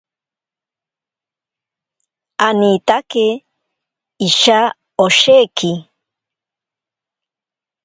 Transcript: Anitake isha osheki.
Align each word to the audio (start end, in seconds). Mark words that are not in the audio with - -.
Anitake 2.47 3.27
isha 4.27 4.59
osheki. 5.05 5.71